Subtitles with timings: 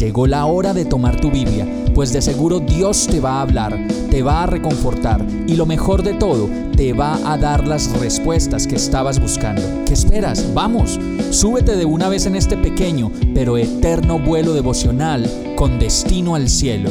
[0.00, 3.78] Llegó la hora de tomar tu Biblia, pues de seguro Dios te va a hablar,
[4.10, 8.66] te va a reconfortar y lo mejor de todo, te va a dar las respuestas
[8.66, 9.60] que estabas buscando.
[9.84, 10.54] ¿Qué esperas?
[10.54, 16.48] Vamos, súbete de una vez en este pequeño pero eterno vuelo devocional con destino al
[16.48, 16.88] cielo.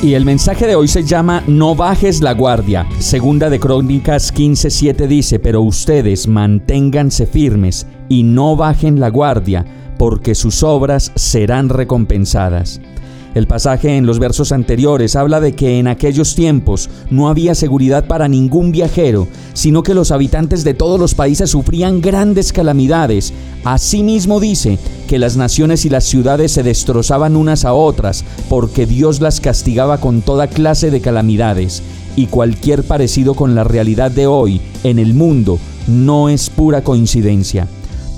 [0.00, 2.86] Y el mensaje de hoy se llama No bajes la guardia.
[3.00, 9.66] Segunda de Crónicas 15:7 dice, pero ustedes manténganse firmes y no bajen la guardia
[9.98, 12.80] porque sus obras serán recompensadas.
[13.34, 18.06] El pasaje en los versos anteriores habla de que en aquellos tiempos no había seguridad
[18.06, 23.34] para ningún viajero, sino que los habitantes de todos los países sufrían grandes calamidades.
[23.64, 29.20] Asimismo dice que las naciones y las ciudades se destrozaban unas a otras, porque Dios
[29.20, 31.82] las castigaba con toda clase de calamidades.
[32.16, 37.68] Y cualquier parecido con la realidad de hoy en el mundo no es pura coincidencia.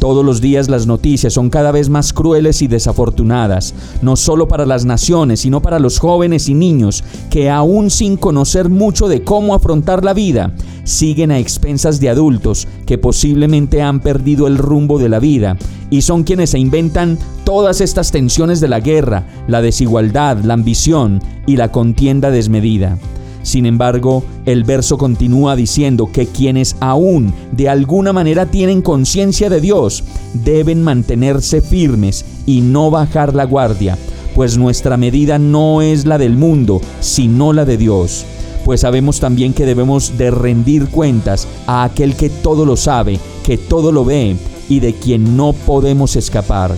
[0.00, 4.64] Todos los días las noticias son cada vez más crueles y desafortunadas, no solo para
[4.64, 9.54] las naciones, sino para los jóvenes y niños que aún sin conocer mucho de cómo
[9.54, 15.10] afrontar la vida, siguen a expensas de adultos que posiblemente han perdido el rumbo de
[15.10, 15.58] la vida
[15.90, 21.20] y son quienes se inventan todas estas tensiones de la guerra, la desigualdad, la ambición
[21.46, 22.96] y la contienda desmedida.
[23.42, 29.60] Sin embargo, el verso continúa diciendo que quienes aún de alguna manera tienen conciencia de
[29.60, 33.96] Dios deben mantenerse firmes y no bajar la guardia,
[34.34, 38.26] pues nuestra medida no es la del mundo, sino la de Dios.
[38.64, 43.56] Pues sabemos también que debemos de rendir cuentas a aquel que todo lo sabe, que
[43.56, 44.36] todo lo ve
[44.68, 46.76] y de quien no podemos escapar.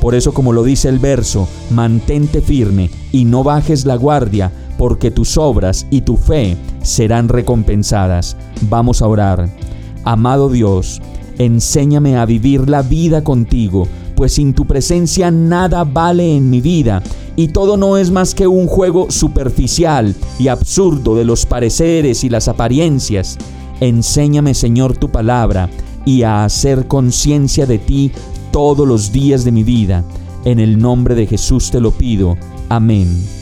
[0.00, 4.50] Por eso, como lo dice el verso, mantente firme y no bajes la guardia,
[4.82, 8.36] porque tus obras y tu fe serán recompensadas.
[8.62, 9.48] Vamos a orar.
[10.02, 11.00] Amado Dios,
[11.38, 17.00] enséñame a vivir la vida contigo, pues sin tu presencia nada vale en mi vida
[17.36, 22.28] y todo no es más que un juego superficial y absurdo de los pareceres y
[22.28, 23.38] las apariencias.
[23.78, 25.70] Enséñame, Señor, tu palabra
[26.04, 28.10] y a hacer conciencia de ti
[28.50, 30.02] todos los días de mi vida.
[30.44, 32.36] En el nombre de Jesús te lo pido.
[32.68, 33.41] Amén.